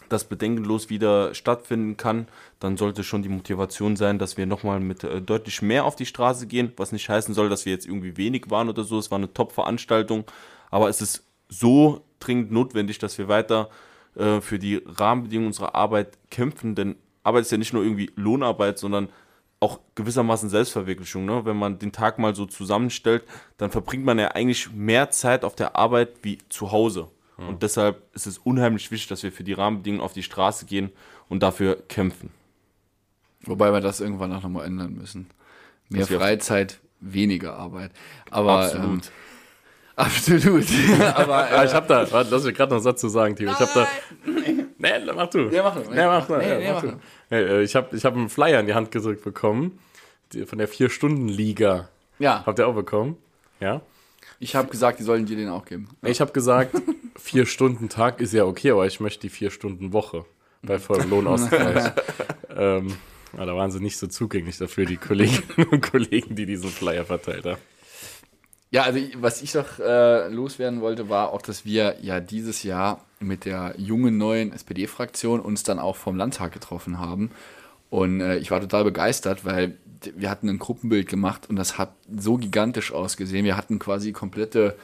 [0.09, 2.29] das bedenkenlos wieder stattfinden kann,
[2.61, 6.07] dann sollte schon die Motivation sein, dass wir nochmal mit äh, deutlich mehr auf die
[6.07, 8.99] Straße gehen, was nicht heißen soll, dass wir jetzt irgendwie wenig waren oder so.
[8.99, 10.25] Es war eine Top-Veranstaltung,
[10.71, 13.69] aber es ist so dringend notwendig, dass wir weiter
[14.17, 18.79] äh, für die Rahmenbedingungen unserer Arbeit kämpfen, denn Arbeit ist ja nicht nur irgendwie Lohnarbeit,
[18.79, 19.09] sondern
[19.61, 21.25] auch gewissermaßen Selbstverwirklichung.
[21.25, 21.45] Ne?
[21.45, 23.25] Wenn man den Tag mal so zusammenstellt,
[23.59, 27.09] dann verbringt man ja eigentlich mehr Zeit auf der Arbeit wie zu Hause.
[27.49, 30.91] Und deshalb ist es unheimlich wichtig, dass wir für die Rahmenbedingungen auf die Straße gehen
[31.29, 32.31] und dafür kämpfen.
[33.45, 35.29] Wobei wir das irgendwann auch nochmal ändern müssen.
[35.89, 37.91] Mehr Freizeit, weniger Arbeit.
[38.31, 39.07] Aber Absolut.
[39.07, 39.13] Ähm,
[39.97, 40.65] absolut.
[41.15, 43.53] Aber äh, ich habe da, warte, lass mich gerade noch einen Satz zu sagen, Timo.
[43.53, 43.89] Ich habe da.
[44.79, 45.49] Nee, mach du.
[45.51, 45.91] Ja, mach du.
[45.91, 46.93] Nee, mach, nee, Nee, mach du.
[47.29, 49.79] Hey, äh, ich habe ich hab einen Flyer in die Hand gedrückt bekommen,
[50.47, 51.89] von der Vier-Stunden-Liga.
[52.19, 53.17] ja, Habt ihr auch bekommen?
[53.61, 53.81] Ja.
[54.41, 55.89] ich habe gesagt, die sollen dir den auch geben.
[56.05, 56.75] Ich habe gesagt,
[57.17, 60.25] vier Stunden Tag ist ja okay, aber ich möchte die vier Stunden Woche
[60.63, 61.93] bei vollem Lohnausgleich.
[62.57, 62.97] ähm,
[63.37, 67.05] ja, da waren sie nicht so zugänglich dafür, die Kolleginnen und Kollegen, die diesen Flyer
[67.05, 67.61] verteilt haben.
[68.73, 73.05] Ja, also was ich noch äh, loswerden wollte, war auch, dass wir ja dieses Jahr
[73.21, 77.31] mit der jungen neuen SPD-Fraktion uns dann auch vom Landtag getroffen haben.
[77.91, 79.77] Und äh, ich war total begeistert, weil
[80.17, 83.45] wir hatten ein Gruppenbild gemacht und das hat so gigantisch ausgesehen.
[83.45, 84.75] Wir hatten quasi komplette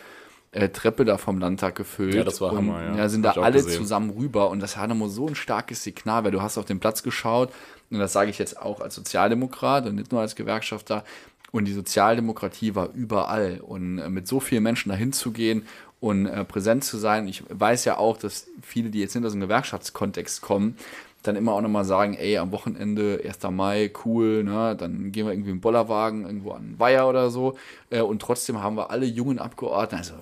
[0.53, 2.15] äh, Treppe da vom Landtag gefüllt.
[2.15, 2.95] Ja, das war und, Hammer, ja.
[2.95, 3.81] Ja, sind da alle gesehen.
[3.81, 6.79] zusammen rüber und das hat immer so ein starkes Signal, weil du hast auf den
[6.79, 7.51] Platz geschaut
[7.91, 11.05] und das sage ich jetzt auch als Sozialdemokrat und nicht nur als Gewerkschafter.
[11.51, 13.61] Und die Sozialdemokratie war überall.
[13.61, 15.67] Und äh, mit so vielen Menschen dahin zu gehen
[16.01, 19.33] und äh, präsent zu sein, ich weiß ja auch, dass viele, die jetzt nicht aus
[19.33, 20.77] dem Gewerkschaftskontext kommen,
[21.23, 23.43] dann immer auch nochmal sagen, ey, am Wochenende, 1.
[23.51, 27.57] Mai, cool, ne, dann gehen wir irgendwie im Bollerwagen irgendwo an den Weiher oder so.
[27.91, 30.15] Äh, und trotzdem haben wir alle jungen Abgeordneten, also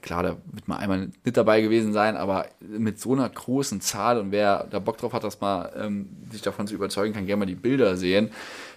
[0.00, 4.18] klar, da wird mal einmal nicht dabei gewesen sein, aber mit so einer großen Zahl
[4.18, 7.40] und wer da Bock drauf hat, dass mal ähm, sich davon zu überzeugen kann, gerne
[7.40, 8.30] mal die Bilder sehen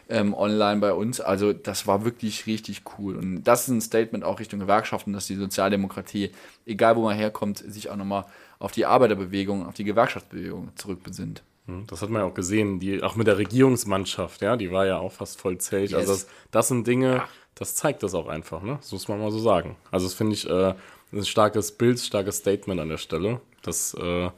[0.09, 1.19] ähm, online bei uns.
[1.19, 3.15] Also das war wirklich richtig cool.
[3.15, 6.31] Und das ist ein Statement auch Richtung Gewerkschaften, dass die Sozialdemokratie,
[6.65, 8.25] egal wo man herkommt, sich auch nochmal
[8.59, 11.43] auf die Arbeiterbewegung, auf die Gewerkschaftsbewegung zurückbesinnt.
[11.67, 14.85] Hm, Das hat man ja auch gesehen, die, auch mit der Regierungsmannschaft, ja, die war
[14.85, 15.91] ja auch fast voll zählt.
[15.91, 15.99] Yes.
[15.99, 17.23] Also das, das sind Dinge,
[17.55, 18.77] das zeigt das auch einfach, ne?
[18.81, 19.75] Das muss man mal so sagen.
[19.91, 20.73] Also das finde ich äh,
[21.11, 23.41] ein starkes Bild, starkes Statement an der Stelle.
[23.61, 24.29] Das äh,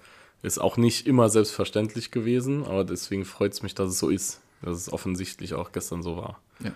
[0.41, 4.41] ist auch nicht immer selbstverständlich gewesen, aber deswegen freut es mich, dass es so ist.
[4.61, 6.39] Dass es offensichtlich auch gestern so war.
[6.59, 6.71] Ja.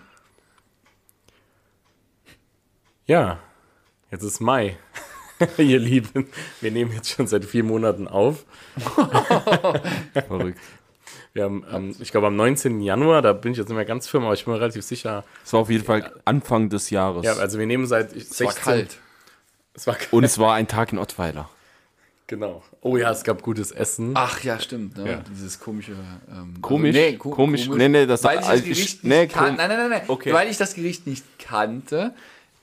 [3.06, 3.38] Ja,
[4.10, 4.78] jetzt ist Mai.
[5.58, 6.28] Ihr Lieben,
[6.60, 8.44] wir nehmen jetzt schon seit vier Monaten auf.
[10.28, 10.58] Verrückt.
[11.34, 12.80] Wir haben, ähm, ich glaube, am 19.
[12.80, 15.24] Januar, da bin ich jetzt nicht mehr ganz firm, aber ich bin mir relativ sicher.
[15.44, 17.24] Es war auf jeden Fall Anfang des Jahres.
[17.24, 18.98] Ja, also wir nehmen seit Es war kalt.
[19.74, 20.12] Es war kalt.
[20.12, 21.50] Und es war ein Tag in Ottweiler.
[22.26, 22.62] Genau.
[22.80, 24.12] Oh ja, es gab gutes Essen.
[24.14, 24.96] Ach ja, stimmt.
[24.96, 25.10] Ne?
[25.10, 25.24] Ja.
[25.30, 25.92] Dieses komische.
[26.30, 26.96] Ähm, Komisch?
[26.96, 27.68] Also, nee, ko Komisch?
[27.68, 29.90] Nee, nee, das- weil ich das also Gericht ich- nicht nee, kan- Nein, nein, nein,
[29.90, 30.02] nein.
[30.08, 30.32] Okay.
[30.32, 32.14] Weil ich das Gericht nicht kannte.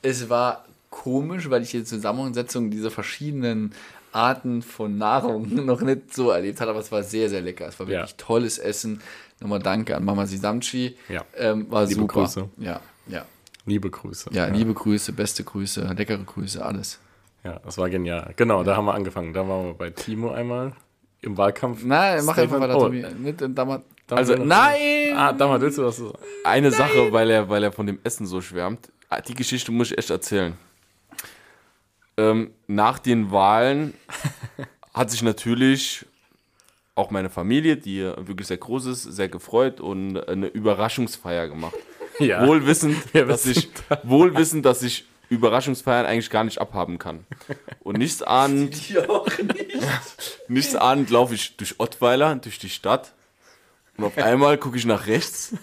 [0.01, 3.73] Es war komisch, weil ich die Zusammensetzung dieser verschiedenen
[4.11, 7.67] Arten von Nahrung noch nicht so erlebt habe, aber es war sehr, sehr lecker.
[7.67, 8.17] Es war wirklich Ja.
[8.17, 8.99] tolles Essen.
[9.39, 10.97] Nochmal danke an Mama Sisamchi.
[11.07, 11.23] Ja.
[11.37, 12.21] Ähm, war Liebe super.
[12.23, 12.49] Grüße.
[12.57, 13.25] Ja, ja.
[13.67, 14.31] Liebe Grüße.
[14.33, 16.97] Ja, liebe Grüße, beste Grüße, leckere Grüße, alles.
[17.43, 18.33] Ja, das war genial.
[18.35, 19.33] Genau, da haben wir angefangen.
[19.33, 20.73] Da waren wir bei Timo einmal
[21.21, 21.83] im Wahlkampf.
[21.83, 23.03] Nein, mach einfach weiter, Oh, Tobi.
[23.19, 25.13] Nicht, und damals, Also, nein!
[25.15, 26.13] Ah, damals willst du was sagen?
[26.43, 28.91] Eine Sache, weil er, weil er von dem Essen so schwärmt.
[29.09, 30.57] Ah, Die Geschichte muss ich echt erzählen.
[32.17, 33.93] Ähm, nach den Wahlen
[34.93, 36.05] hat sich natürlich
[36.95, 41.73] auch meine Familie, die wirklich sehr groß ist, sehr gefreut und eine Überraschungsfeier gemacht.
[42.19, 42.45] Ja.
[42.45, 43.69] Wohl wissend, Wir dass ich,
[44.03, 47.25] wohl wissend, dass ich Überraschungsfeiern eigentlich gar nicht abhaben kann.
[47.79, 48.75] Und nichts ahnend,
[50.47, 53.13] nichts ahnend laufe ich durch Ottweiler, durch die Stadt
[53.97, 55.53] und auf einmal gucke ich nach rechts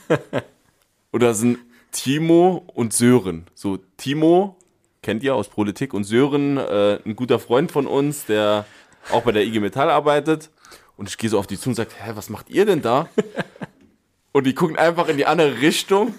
[1.10, 1.58] und da sind
[1.92, 3.46] Timo und Sören.
[3.54, 4.56] So, Timo
[5.02, 8.64] kennt ihr aus Politik und Sören, äh, ein guter Freund von uns, der
[9.10, 10.50] auch bei der IG Metall arbeitet.
[10.96, 13.08] Und ich gehe so auf die zu und sage, hä, was macht ihr denn da?
[14.32, 16.14] Und die gucken einfach in die andere Richtung,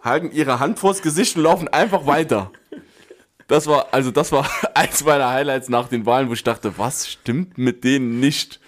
[0.00, 2.50] halten ihre Hand vors Gesicht und laufen einfach weiter.
[3.46, 7.08] Das war, also das war eins meiner Highlights nach den Wahlen, wo ich dachte, was
[7.08, 8.60] stimmt mit denen nicht?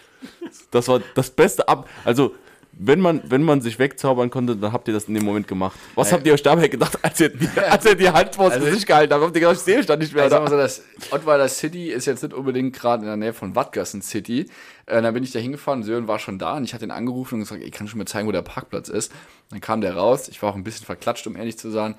[0.71, 1.89] Das war das Beste ab.
[2.05, 2.35] Also,
[2.79, 5.79] wenn man, wenn man sich wegzaubern konnte, dann habt ihr das in dem Moment gemacht.
[5.95, 7.33] Was habt ihr euch dabei gedacht, als ihr,
[7.71, 9.25] als ihr die Hand vors Also Gesicht gehalten habt?
[9.25, 10.25] Habt ihr gedacht, ich sehe euch da nicht mehr?
[10.25, 10.51] Ja, wir Oder?
[10.51, 14.51] so, das Ottweiler City ist jetzt nicht unbedingt gerade in der Nähe von Wattgassen City.
[14.85, 17.37] Äh, dann bin ich da hingefahren, Sören war schon da und ich hatte ihn angerufen
[17.37, 19.11] und gesagt, ich kann schon mal zeigen, wo der Parkplatz ist.
[19.49, 21.95] Dann kam der raus, ich war auch ein bisschen verklatscht, um ehrlich zu sein.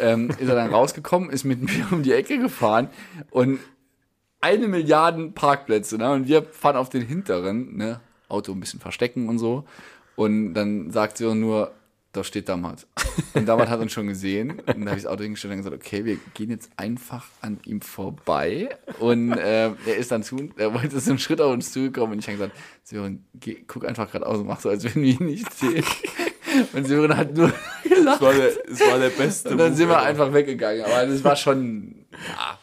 [0.00, 2.88] Ähm, ist er dann rausgekommen, ist mit mir um die Ecke gefahren
[3.30, 3.58] und
[4.40, 6.12] eine Milliarde Parkplätze, ne?
[6.12, 8.00] Und wir fahren auf den hinteren, ne?
[8.28, 9.64] Auto ein bisschen verstecken und so.
[10.20, 11.72] Und dann sagt sie nur,
[12.12, 12.86] da steht Damat.
[13.32, 14.50] Und Damat hat uns schon gesehen.
[14.50, 17.58] Und dann habe ich das Auto hingestellt und gesagt, okay, wir gehen jetzt einfach an
[17.64, 18.68] ihm vorbei.
[18.98, 22.18] Und äh, er ist dann zu, er wollte so einen Schritt auf uns zugekommen und
[22.18, 22.54] ich habe gesagt,
[22.84, 25.86] Sören, geh, guck einfach gerade aus und mach so, als wenn wir ihn nicht sehen.
[26.74, 27.50] Und Sören hat nur
[27.82, 28.16] gelacht.
[28.16, 29.48] Es war der, es war der beste.
[29.48, 30.84] Und dann sind wir einfach weggegangen.
[30.84, 32.04] Aber das war schon.
[32.12, 32.58] Ja.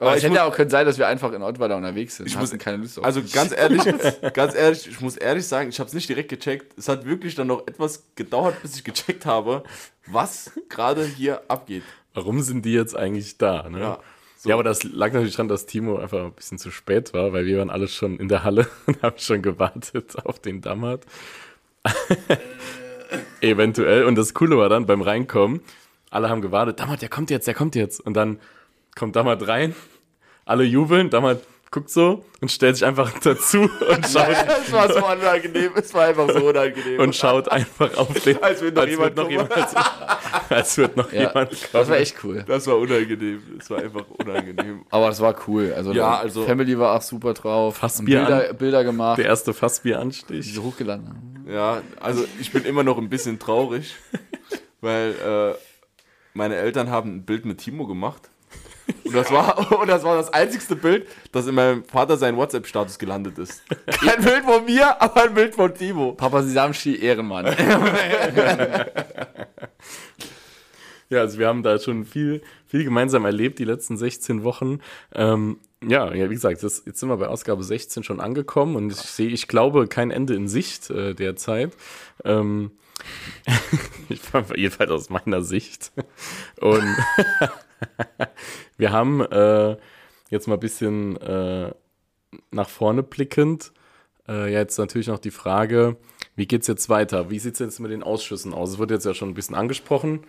[0.00, 1.76] Aber Aber es ich hätte muss- ja auch können sein, dass wir einfach in Ottweiler
[1.76, 2.26] unterwegs sind.
[2.26, 3.04] Ich muss- keine Lust auf.
[3.04, 3.82] Also ganz ehrlich,
[4.32, 6.76] ganz ehrlich, ich muss ehrlich sagen, ich habe es nicht direkt gecheckt.
[6.78, 9.62] Es hat wirklich dann noch etwas gedauert, bis ich gecheckt habe,
[10.06, 11.82] was gerade hier abgeht.
[12.14, 13.68] Warum sind die jetzt eigentlich da?
[13.68, 13.78] Ne?
[13.80, 13.98] Ja,
[14.44, 17.44] Ja, aber das lag natürlich dran, dass Timo einfach ein bisschen zu spät war, weil
[17.44, 21.04] wir waren alle schon in der Halle und haben schon gewartet auf den Dammert.
[23.40, 24.04] Eventuell.
[24.04, 25.60] Und das Coole war dann beim Reinkommen,
[26.10, 28.00] alle haben gewartet, Dammert, der kommt jetzt, der kommt jetzt.
[28.00, 28.38] Und dann
[28.96, 29.74] kommt Dammert rein,
[30.50, 33.70] alle jubeln, Dammert guckt so und stellt sich einfach dazu und
[34.12, 34.26] schaut,
[34.66, 36.98] Es war so unangenehm, es war einfach so unangenehm.
[36.98, 39.32] und schaut einfach auf den, Als würde noch jemand noch kommen.
[39.36, 39.52] jemand,
[40.50, 42.44] als wird noch ja, jemand das war echt cool.
[42.44, 44.84] das war unangenehm, es war einfach unangenehm.
[44.90, 45.72] Aber das war cool.
[45.76, 47.76] Also, Ja, also- Family war auch super drauf.
[47.76, 50.44] Fassbier Bilder, Bilder gemacht, der erste Fassbieranstich.
[50.46, 51.44] die so hochgeladen haben.
[51.48, 53.94] Ja, also ich bin immer noch ein bisschen traurig,
[54.80, 55.54] weil äh,
[56.34, 58.28] meine Eltern haben ein Bild mit Timo gemacht.
[59.04, 62.98] Und das, war, und das war das einzigste Bild, das in meinem Vater seinen WhatsApp-Status
[62.98, 63.62] gelandet ist.
[63.86, 66.12] Kein Bild von mir, aber ein Bild von Timo.
[66.12, 67.46] Papa Sisamski, Ehrenmann.
[71.10, 74.78] Ja, also wir haben da schon viel, viel gemeinsam erlebt die letzten 16 Wochen.
[75.12, 78.92] Ähm, ja, ja, wie gesagt, das, jetzt sind wir bei Ausgabe 16 schon angekommen und
[78.92, 81.72] ich sehe, ich glaube, kein Ende in Sicht äh, derzeit.
[82.24, 82.70] Ähm,
[84.08, 84.20] ich
[84.54, 85.90] jedenfalls aus meiner Sicht.
[86.60, 86.96] Und
[88.76, 89.76] wir haben äh,
[90.30, 91.72] jetzt mal ein bisschen äh,
[92.50, 93.72] nach vorne blickend.
[94.28, 95.96] Äh, jetzt natürlich noch die Frage,
[96.36, 97.30] wie geht es jetzt weiter?
[97.30, 98.70] Wie sieht es jetzt mit den Ausschüssen aus?
[98.70, 100.24] Es wurde jetzt ja schon ein bisschen angesprochen.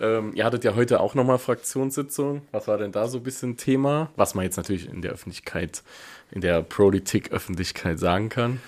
[0.00, 2.42] Ähm, ihr hattet ja heute auch nochmal Fraktionssitzung.
[2.50, 4.10] Was war denn da so ein bisschen Thema?
[4.16, 5.82] Was man jetzt natürlich in der Öffentlichkeit,
[6.30, 8.60] in der Politik-Öffentlichkeit sagen kann.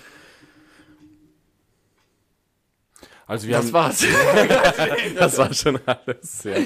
[3.27, 4.05] Also wir Das haben, war's.
[5.15, 6.43] Das war schon alles.
[6.43, 6.57] Ja.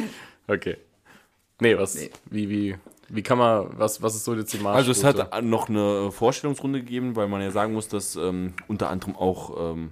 [0.47, 0.77] Okay.
[1.60, 2.10] Nee, was, Nee.
[2.30, 2.76] Wie, wie,
[3.10, 4.78] wie kann man, was, was ist so jetzt die Marschroute?
[4.78, 8.89] Also es hat noch eine Vorstellungsrunde gegeben, weil man ja sagen muss, dass ähm, unter
[8.89, 9.91] anderem auch ähm,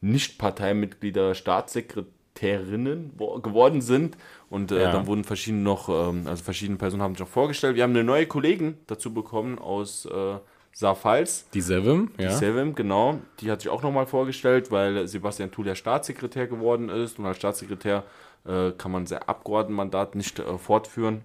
[0.00, 4.16] Nicht-Parteimitglieder Staatssekretärinnen wo- geworden sind.
[4.50, 4.92] Und äh, Ja.
[4.92, 7.76] dann wurden verschiedene noch, ähm, also verschiedene Personen haben sich noch vorgestellt.
[7.76, 10.36] Wir haben eine neue Kollegin dazu bekommen aus äh,
[10.72, 11.48] Saarpfalz.
[11.52, 12.28] Die Sevim, ja.
[12.28, 13.18] Die Sevim, genau.
[13.40, 17.18] Die hat sich auch nochmal vorgestellt, weil Sebastian Thuel ja Staatssekretär geworden ist.
[17.18, 18.02] Und als Staatssekretär äh,
[18.44, 21.22] kann man sein Abgeordnetenmandat nicht äh, fortführen.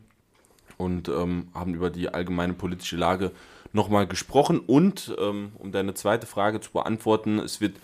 [0.78, 3.32] Und ähm, haben über die allgemeine politische Lage
[3.74, 4.60] nochmal gesprochen.
[4.60, 7.76] Und ähm, um deine zweite Frage zu beantworten, es wird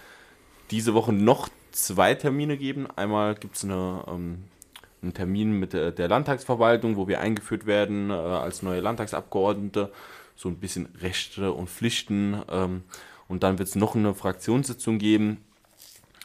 [0.71, 2.87] diese Woche noch zwei Termine geben.
[2.95, 4.43] Einmal gibt es eine, ähm,
[5.01, 9.91] einen Termin mit der, der Landtagsverwaltung, wo wir eingeführt werden äh, als neue Landtagsabgeordnete.
[10.35, 12.41] So ein bisschen Rechte und Pflichten.
[12.49, 12.83] Ähm,
[13.27, 15.37] und dann wird es noch eine Fraktionssitzung geben,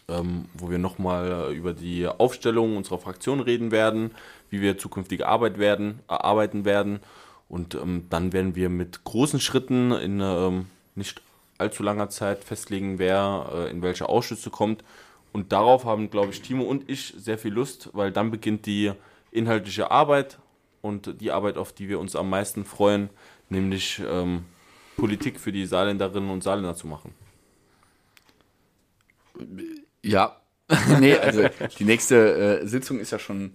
[0.09, 4.11] ähm, wo wir nochmal äh, über die Aufstellung unserer Fraktion reden werden,
[4.51, 7.01] wie wir zukünftige Arbeit werden, äh, arbeiten werden.
[7.49, 11.23] Und ähm, dann werden wir mit großen Schritten in ähm, nicht
[11.59, 14.85] allzu langer Zeit festlegen, wer äh, in welche Ausschüsse kommt.
[15.33, 18.93] Und darauf haben, glaube ich, Timo und ich sehr viel Lust, weil dann beginnt die
[19.33, 20.39] inhaltliche Arbeit
[20.81, 23.11] und die Arbeit, auf die wir uns am meisten freuen,
[23.49, 24.45] nämlich ähm,
[24.97, 27.13] Politik für die Saarländerinnen und Saarländer zu machen.
[30.05, 30.37] Ja,
[31.01, 31.45] nee, also
[31.79, 33.53] die nächste äh, Sitzung ist ja schon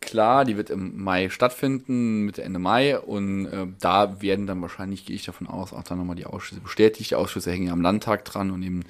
[0.00, 5.06] klar, die wird im Mai stattfinden, Mitte Ende Mai und äh, da werden dann wahrscheinlich,
[5.06, 7.10] gehe ich davon aus, auch dann nochmal die Ausschüsse bestätigt.
[7.10, 8.84] Die Ausschüsse hängen ja am Landtag dran und eben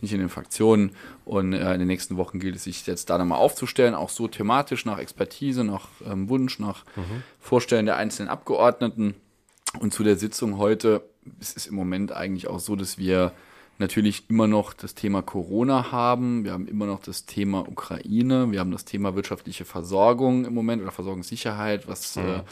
[0.00, 0.90] nicht in den Fraktionen
[1.24, 4.28] und äh, in den nächsten Wochen gilt es sich jetzt da nochmal aufzustellen, auch so
[4.28, 6.84] thematisch nach Expertise, nach ähm, Wunsch, nach
[7.40, 9.14] Vorstellen der einzelnen Abgeordneten.
[9.80, 11.02] Und zu der Sitzung heute,
[11.40, 13.32] es ist im Moment eigentlich auch so, dass wir
[13.78, 16.44] natürlich immer noch das Thema Corona haben.
[16.44, 18.50] Wir haben immer noch das Thema Ukraine.
[18.50, 22.42] Wir haben das Thema wirtschaftliche Versorgung im Moment oder Versorgungssicherheit, was äh,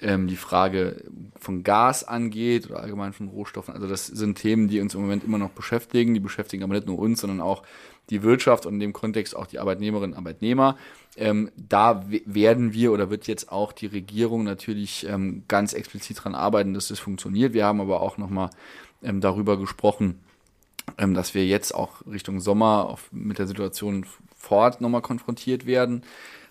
[0.00, 1.04] ähm, die Frage
[1.38, 3.74] von Gas angeht oder allgemein von Rohstoffen.
[3.74, 6.14] Also das sind Themen, die uns im Moment immer noch beschäftigen.
[6.14, 7.62] Die beschäftigen aber nicht nur uns, sondern auch
[8.10, 10.76] die Wirtschaft und in dem Kontext auch die Arbeitnehmerinnen und Arbeitnehmer.
[11.16, 16.18] Ähm, da we- werden wir oder wird jetzt auch die Regierung natürlich ähm, ganz explizit
[16.18, 17.52] daran arbeiten, dass das funktioniert.
[17.52, 18.50] Wir haben aber auch nochmal
[19.02, 20.20] ähm, darüber gesprochen,
[20.98, 25.66] ähm, dass wir jetzt auch Richtung Sommer auf, mit der Situation vor Ort nochmal konfrontiert
[25.66, 26.02] werden.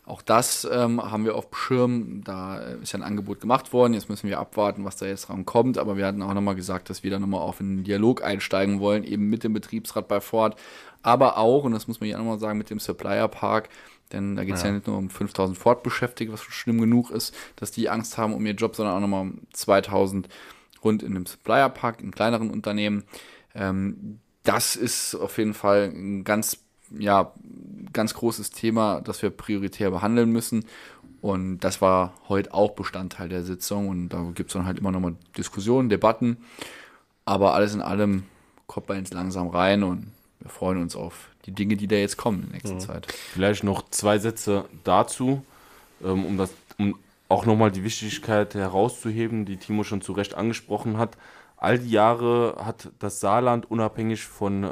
[0.05, 2.23] Auch das ähm, haben wir auf dem Schirm.
[2.23, 3.95] Da ist ja ein Angebot gemacht worden.
[3.95, 5.79] Jetzt müssen wir abwarten, was da jetzt dran kommt.
[5.79, 9.03] Aber wir hatten auch nochmal gesagt, dass wir da nochmal auf einen Dialog einsteigen wollen,
[9.03, 10.59] eben mit dem Betriebsrat bei Ford.
[11.01, 13.69] Aber auch, und das muss man hier nochmal sagen, mit dem Supplier Park.
[14.11, 14.71] Denn da geht es ja.
[14.71, 18.45] nicht nur um 5000 Ford-Beschäftigte, was schon schlimm genug ist, dass die Angst haben um
[18.45, 20.29] ihren Job, sondern auch nochmal um 2000
[20.83, 23.05] rund in dem Supplier Park, in kleineren Unternehmen.
[23.55, 26.57] Ähm, das ist auf jeden Fall ein ganz,
[26.97, 27.33] ja,
[27.91, 30.65] ganz großes Thema, das wir prioritär behandeln müssen.
[31.21, 33.89] Und das war heute auch Bestandteil der Sitzung.
[33.89, 36.37] Und da gibt es dann halt immer nochmal Diskussionen, Debatten.
[37.25, 38.23] Aber alles in allem
[38.67, 42.17] kommt man jetzt langsam rein und wir freuen uns auf die Dinge, die da jetzt
[42.17, 43.11] kommen in der nächsten Zeit.
[43.11, 45.43] Vielleicht noch zwei Sätze dazu,
[46.03, 46.95] ähm, um, das, um
[47.29, 51.17] auch nochmal die Wichtigkeit herauszuheben, die Timo schon zu Recht angesprochen hat.
[51.57, 54.69] All die Jahre hat das Saarland unabhängig von äh,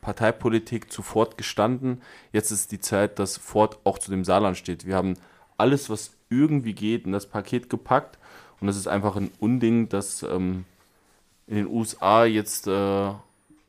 [0.00, 2.02] Parteipolitik zu Ford gestanden.
[2.32, 4.86] Jetzt ist die Zeit, dass Ford auch zu dem Saarland steht.
[4.86, 5.14] Wir haben
[5.56, 8.18] alles, was irgendwie geht, in das Paket gepackt.
[8.60, 10.64] Und das ist einfach ein Unding, dass ähm,
[11.46, 13.12] in den USA jetzt äh,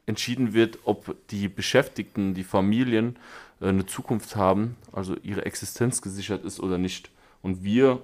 [0.05, 3.17] entschieden wird, ob die Beschäftigten, die Familien
[3.61, 7.11] äh, eine Zukunft haben, also ihre Existenz gesichert ist oder nicht.
[7.41, 8.01] Und wir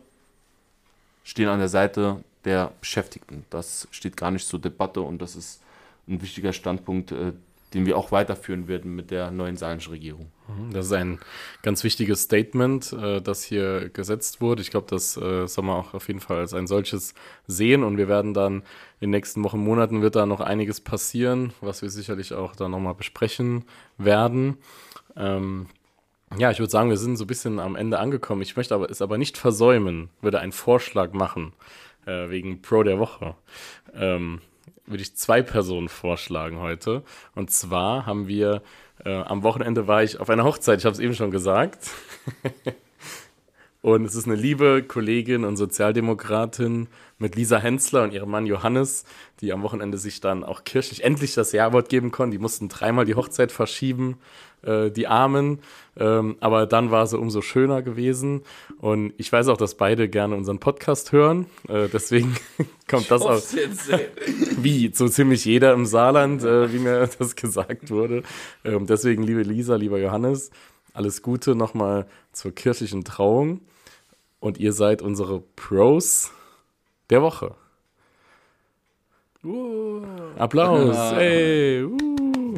[1.24, 3.46] stehen an der Seite der Beschäftigten.
[3.50, 5.62] Das steht gar nicht zur Debatte und das ist
[6.08, 7.34] ein wichtiger Standpunkt, äh,
[7.74, 10.32] den wir auch weiterführen werden mit der neuen saarländischen Regierung.
[10.72, 11.20] Das ist ein
[11.64, 14.62] ganz wichtiges Statement, äh, das hier gesetzt wurde.
[14.62, 17.14] Ich glaube, das äh, soll man auch auf jeden Fall als ein solches
[17.48, 18.58] sehen und wir werden dann
[19.00, 22.72] in den nächsten Wochen, Monaten wird da noch einiges passieren, was wir sicherlich auch dann
[22.72, 23.66] nochmal besprechen
[23.98, 24.58] werden.
[25.16, 25.68] Ähm,
[26.38, 28.42] ja, ich würde sagen, wir sind so ein bisschen am Ende angekommen.
[28.42, 31.54] Ich möchte aber es aber nicht versäumen, würde einen Vorschlag machen
[32.06, 33.36] äh, wegen Pro der Woche.
[33.94, 34.42] Ähm,
[34.86, 37.04] würde ich zwei Personen vorschlagen heute.
[37.36, 38.62] Und zwar haben wir
[39.06, 41.90] äh, am Wochenende war ich auf einer Hochzeit, ich habe es eben schon gesagt.
[43.84, 46.88] Und es ist eine liebe Kollegin und Sozialdemokratin
[47.18, 49.04] mit Lisa Hensler und ihrem Mann Johannes,
[49.42, 52.32] die am Wochenende sich dann auch kirchlich endlich das Ja-Wort geben konnten.
[52.32, 54.20] Die mussten dreimal die Hochzeit verschieben,
[54.64, 55.60] äh, die Armen.
[55.96, 58.42] Ähm, aber dann war sie umso schöner gewesen.
[58.80, 61.46] Und ich weiß auch, dass beide gerne unseren Podcast hören.
[61.68, 62.36] Äh, deswegen
[62.90, 63.42] kommt das auch
[64.58, 68.24] wie so ziemlich jeder im Saarland, äh, wie mir das gesagt wurde.
[68.64, 70.52] Ähm, deswegen, liebe Lisa, lieber Johannes,
[70.94, 73.62] alles Gute nochmal zur kirchlichen Trauung.
[74.40, 76.32] Und ihr seid unsere Pros
[77.10, 77.56] der Woche.
[80.38, 80.96] Applaus.
[80.96, 81.12] Ja.
[81.16, 81.84] Hey.
[81.84, 82.13] Uh.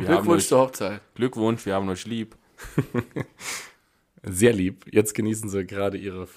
[0.08, 1.02] Wir Glückwunsch euch, zur Hochzeit.
[1.16, 2.36] Glückwunsch, wir haben euch lieb.
[4.24, 4.86] Sehr lieb.
[4.92, 6.28] Jetzt genießen sie gerade ihre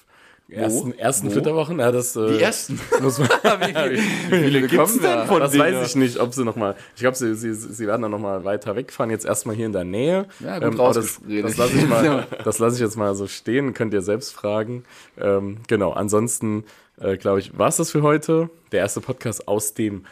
[0.50, 1.31] ersten, ersten Wo?
[1.33, 1.78] Flitterwochen.
[1.78, 2.78] Ja, das, äh, Die ersten.
[3.00, 3.98] muss man, Wie
[4.31, 5.62] viele gibt's denn von das denen?
[5.62, 6.74] weiß ich nicht, ob sie nochmal.
[6.94, 9.11] Ich glaube, sie, sie, sie werden dann nochmal weiter wegfahren.
[9.11, 10.26] Jetzt erstmal hier in der Nähe.
[10.40, 13.72] Ja, gut aber das, das lasse ich, mal- das lass ich jetzt mal so stehen.
[13.74, 14.85] Könnt ihr selbst fragen.
[15.18, 16.64] Ähm, genau, ansonsten,
[17.00, 18.50] äh, glaube ich, war es das für heute.
[18.72, 20.04] Der erste Podcast aus dem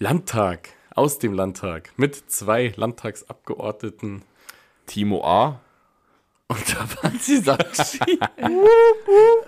[0.00, 0.68] Landtag.
[0.94, 1.90] Aus dem Landtag.
[1.96, 4.22] Mit zwei Landtagsabgeordneten.
[4.86, 5.60] Timo A.
[6.46, 7.98] Und da waren sie Sachi.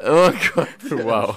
[0.04, 0.68] oh Gott.
[1.04, 1.36] Wow.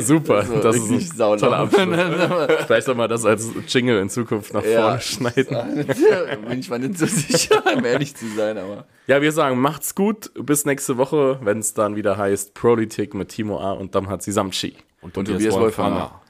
[0.00, 0.44] Super.
[0.44, 2.60] So, das ist ein toller Abschluss.
[2.66, 4.82] Vielleicht soll man das als Jingle in Zukunft nach Ja.
[4.82, 5.86] vorne schneiden.
[6.48, 8.86] Bin ich mal nicht so sicher, um ehrlich zu sein, aber.
[9.06, 10.30] Ja, wir sagen, macht's gut.
[10.34, 13.72] Bis nächste Woche, wenn es dann wieder heißt Politik mit Timo A.
[13.72, 14.76] und Damhat Samchi.
[15.00, 16.20] Und Tobias Wolfhammer.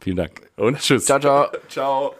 [0.00, 1.04] Vielen Dank und tschüss.
[1.04, 1.46] Ciao, ciao.
[1.68, 2.14] Ciao.